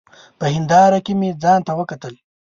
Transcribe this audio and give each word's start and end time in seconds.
په 0.39 0.45
هېنداره 0.53 0.99
کي 1.05 1.13
مي 1.19 1.29
ځانته 1.43 1.71
وکتل! 1.79 2.13